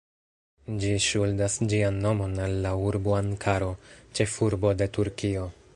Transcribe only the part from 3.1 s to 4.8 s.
Ankaro, ĉefurbo